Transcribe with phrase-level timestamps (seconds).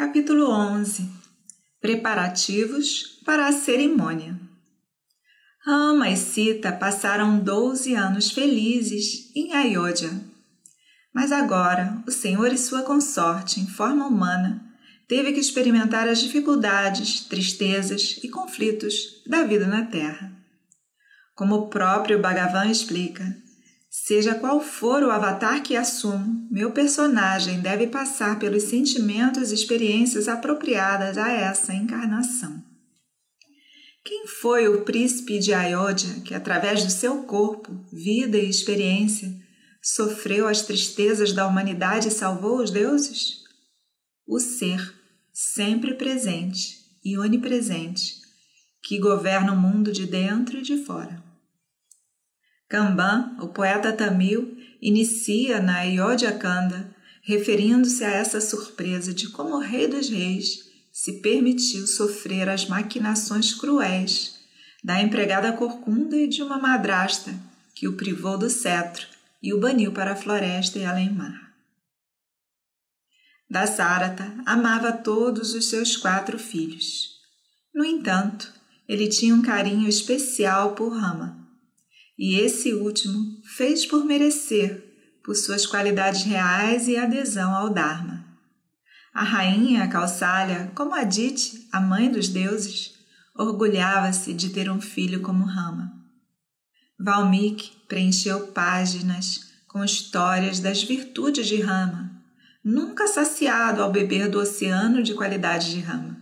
[0.00, 1.10] Capítulo 11
[1.78, 4.34] Preparativos para a cerimônia.
[5.62, 10.10] Rama e Sita passaram 12 anos felizes em Ayodhya.
[11.14, 14.64] Mas agora, o Senhor e sua consorte, em forma humana,
[15.06, 20.32] teve que experimentar as dificuldades, tristezas e conflitos da vida na Terra.
[21.34, 23.36] Como o próprio Bhagavan explica,
[23.92, 30.28] Seja qual for o avatar que assumo, meu personagem deve passar pelos sentimentos e experiências
[30.28, 32.62] apropriadas a essa encarnação.
[34.04, 39.28] Quem foi o príncipe de Ayodhya que, através do seu corpo, vida e experiência,
[39.82, 43.40] sofreu as tristezas da humanidade e salvou os deuses?
[44.24, 44.94] O ser,
[45.32, 48.20] sempre presente e onipresente,
[48.84, 51.29] que governa o mundo de dentro e de fora.
[52.70, 55.80] Kamban, o poeta tamil, inicia na
[56.38, 62.66] Kanda, referindo-se a essa surpresa de como o rei dos reis se permitiu sofrer as
[62.68, 64.38] maquinações cruéis
[64.84, 67.34] da empregada corcunda e de uma madrasta
[67.74, 69.04] que o privou do cetro
[69.42, 71.52] e o baniu para a floresta e além-mar.
[73.50, 77.18] Dasarata amava todos os seus quatro filhos.
[77.74, 78.52] No entanto,
[78.88, 81.39] ele tinha um carinho especial por Rama,
[82.20, 84.84] e esse último fez por merecer,
[85.24, 88.22] por suas qualidades reais e adesão ao Dharma.
[89.14, 92.92] A rainha Kausalya, como Aditi, a mãe dos deuses,
[93.34, 95.90] orgulhava-se de ter um filho como Rama.
[96.98, 102.10] Valmiki preencheu páginas com histórias das virtudes de Rama,
[102.62, 106.18] nunca saciado ao beber do oceano de qualidades de Rama.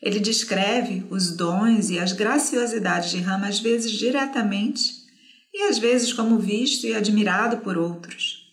[0.00, 5.05] Ele descreve os dons e as graciosidades de Rama às vezes diretamente
[5.58, 8.46] e às vezes como visto e admirado por outros.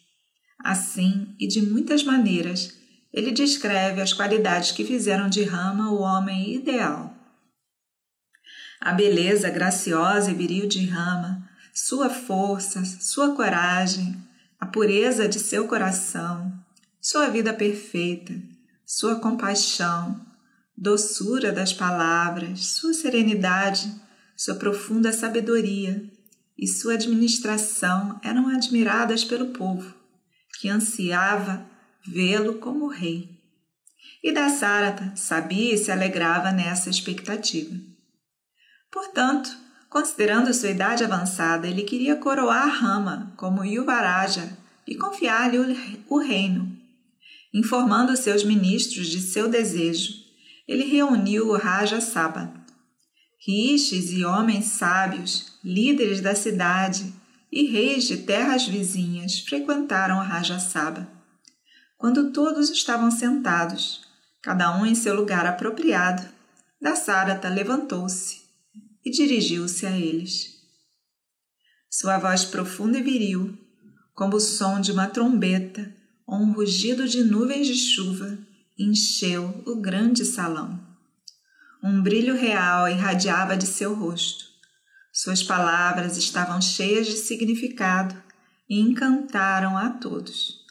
[0.58, 2.78] Assim, e de muitas maneiras,
[3.12, 7.14] ele descreve as qualidades que fizeram de Rama o homem ideal.
[8.80, 14.18] A beleza graciosa e viril de Rama, sua força, sua coragem,
[14.58, 16.58] a pureza de seu coração,
[17.02, 18.34] sua vida perfeita,
[18.86, 20.26] sua compaixão,
[20.78, 23.94] doçura das palavras, sua serenidade,
[24.38, 26.13] sua profunda sabedoria,
[26.58, 29.94] e sua administração eram admiradas pelo povo,
[30.60, 31.66] que ansiava
[32.06, 33.30] vê-lo como rei.
[34.24, 37.76] E Dasarata sabia e se alegrava nessa expectativa.
[38.92, 39.50] Portanto,
[39.90, 45.58] considerando sua idade avançada, ele queria coroar Rama como Yuvaraja e confiar-lhe
[46.10, 46.78] o reino.
[47.54, 50.14] Informando seus ministros de seu desejo,
[50.68, 52.54] ele reuniu o Raja Saba,
[53.46, 57.14] rixes e homens sábios, líderes da cidade
[57.52, 61.08] e reis de terras vizinhas frequentaram a Rajasaba.
[61.98, 64.02] Quando todos estavam sentados,
[64.42, 66.28] cada um em seu lugar apropriado,
[66.82, 68.42] Dasarata levantou-se
[69.06, 70.54] e dirigiu-se a eles.
[71.90, 73.58] Sua voz profunda e viril,
[74.14, 75.96] como o som de uma trombeta
[76.28, 78.38] ou um rugido de nuvens de chuva,
[78.78, 80.80] encheu o grande salão.
[81.84, 84.53] Um brilho real irradiava de seu rosto.
[85.16, 88.16] Suas palavras estavam cheias de significado
[88.68, 90.64] e encantaram a todos.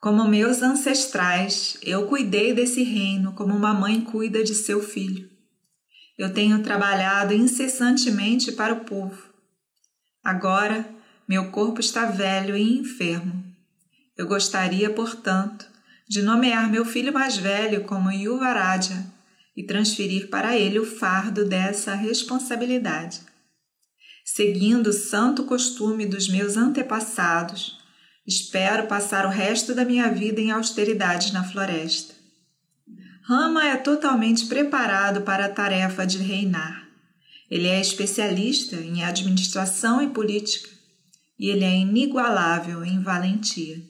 [0.00, 5.28] Como meus ancestrais, eu cuidei desse reino como uma mãe cuida de seu filho.
[6.16, 9.22] Eu tenho trabalhado incessantemente para o povo.
[10.24, 10.88] Agora,
[11.28, 13.44] meu corpo está velho e enfermo.
[14.16, 15.68] Eu gostaria, portanto,
[16.08, 19.17] de nomear meu filho mais velho como Yuvaraja
[19.58, 23.18] e transferir para ele o fardo dessa responsabilidade.
[24.24, 27.76] Seguindo o santo costume dos meus antepassados,
[28.24, 32.14] espero passar o resto da minha vida em austeridade na floresta.
[33.24, 36.86] Rama é totalmente preparado para a tarefa de reinar.
[37.50, 40.70] Ele é especialista em administração e política
[41.36, 43.82] e ele é inigualável em valentia.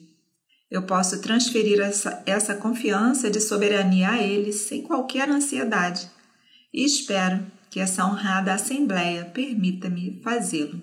[0.69, 6.09] Eu posso transferir essa, essa confiança de soberania a ele sem qualquer ansiedade
[6.73, 10.81] e espero que essa honrada Assembleia permita-me fazê-lo.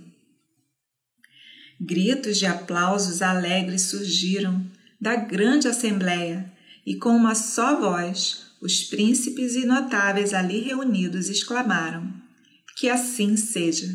[1.81, 4.65] Gritos de aplausos alegres surgiram
[5.01, 6.51] da grande Assembleia
[6.87, 12.13] e, com uma só voz, os príncipes e notáveis ali reunidos exclamaram:
[12.79, 13.87] Que assim seja.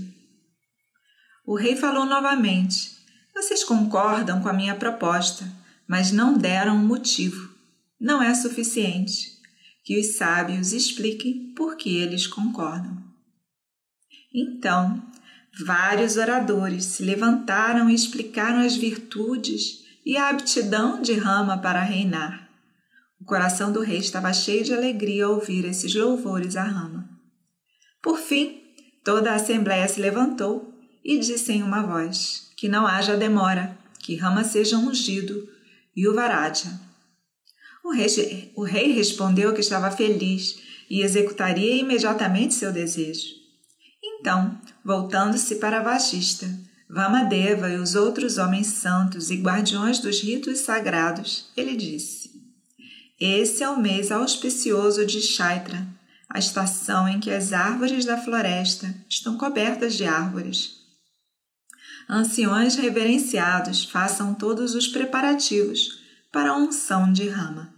[1.46, 2.92] O rei falou novamente:
[3.34, 5.61] Vocês concordam com a minha proposta?
[5.92, 7.54] Mas não deram um motivo.
[8.00, 9.28] Não é suficiente
[9.84, 12.98] que os sábios expliquem por que eles concordam.
[14.34, 15.04] Então,
[15.66, 22.50] vários oradores se levantaram e explicaram as virtudes e a aptidão de Rama para reinar.
[23.20, 27.10] O coração do rei estava cheio de alegria ao ouvir esses louvores a Rama.
[28.02, 28.62] Por fim,
[29.04, 30.74] toda a assembleia se levantou
[31.04, 35.52] e disse em uma voz: Que não haja demora, que Rama seja ungido
[35.96, 36.14] e o
[37.92, 40.60] rei, o rei respondeu que estava feliz
[40.90, 43.28] e executaria imediatamente seu desejo.
[44.04, 46.48] Então, voltando-se para Vagista,
[46.90, 52.30] Vamadeva e os outros homens santos e guardiões dos ritos sagrados, ele disse:
[53.20, 55.88] Esse é o mês auspicioso de Chaitra,
[56.30, 60.81] a estação em que as árvores da floresta estão cobertas de árvores.
[62.14, 67.74] Anciões reverenciados, façam todos os preparativos para a unção de Rama.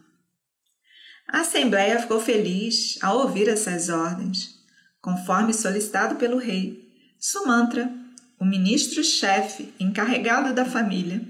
[1.28, 4.56] A Assembleia ficou feliz ao ouvir essas ordens.
[5.00, 7.94] Conforme solicitado pelo rei, Sumantra,
[8.40, 11.22] o ministro-chefe encarregado da família,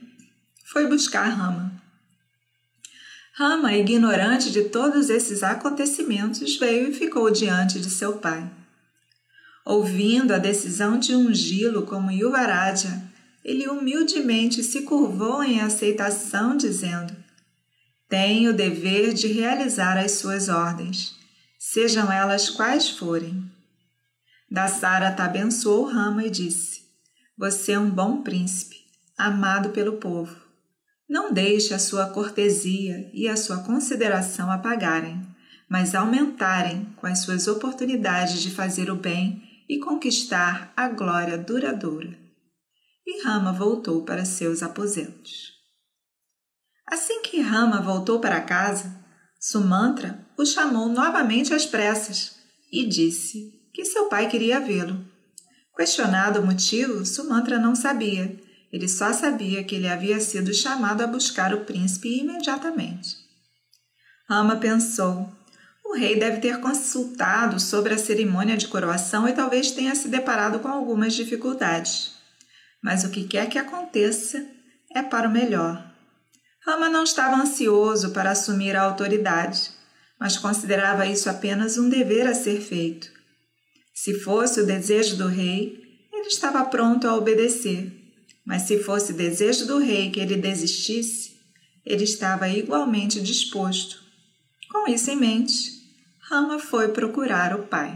[0.64, 1.74] foi buscar Rama.
[3.34, 8.50] Rama, ignorante de todos esses acontecimentos, veio e ficou diante de seu pai.
[9.66, 13.02] Ouvindo a decisão de ungí-lo como Yuvaraja,
[13.46, 17.16] ele humildemente se curvou em aceitação, dizendo:
[18.10, 21.16] Tenho o dever de realizar as suas ordens,
[21.58, 23.50] sejam elas quais forem.
[24.52, 26.82] Dassarata abençoou Rama e disse:
[27.38, 28.76] Você é um bom príncipe,
[29.18, 30.36] amado pelo povo.
[31.08, 35.22] Não deixe a sua cortesia e a sua consideração apagarem,
[35.70, 42.18] mas aumentarem com as suas oportunidades de fazer o bem e conquistar a glória duradoura.
[43.06, 45.54] E Rama voltou para seus aposentos.
[46.88, 48.94] Assim que Rama voltou para casa,
[49.40, 52.38] Sumantra o chamou novamente às pressas
[52.72, 55.06] e disse que seu pai queria vê-lo.
[55.76, 58.42] Questionado o motivo, Sumantra não sabia
[58.74, 63.16] ele só sabia que ele havia sido chamado a buscar o príncipe imediatamente.
[64.28, 65.32] Ama pensou:
[65.84, 70.60] o rei deve ter consultado sobre a cerimônia de coroação e talvez tenha se deparado
[70.60, 72.14] com algumas dificuldades.
[72.82, 74.46] Mas o que quer que aconteça
[74.94, 75.92] é para o melhor.
[76.66, 79.70] Rama não estava ansioso para assumir a autoridade,
[80.20, 83.12] mas considerava isso apenas um dever a ser feito.
[83.94, 85.82] Se fosse o desejo do rei,
[86.12, 87.92] ele estava pronto a obedecer.
[88.46, 91.34] Mas se fosse desejo do rei que ele desistisse,
[91.86, 94.03] ele estava igualmente disposto.
[94.74, 95.84] Com isso em mente,
[96.20, 97.96] Rama foi procurar o pai.